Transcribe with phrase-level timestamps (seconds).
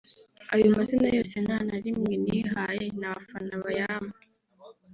[0.53, 4.17] Ayo mazina yose nta na rimwe nihaye ni abafana bayampa